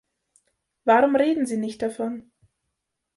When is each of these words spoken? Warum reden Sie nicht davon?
Warum 0.83 1.15
reden 1.15 1.45
Sie 1.45 1.57
nicht 1.57 1.79
davon? 1.83 2.31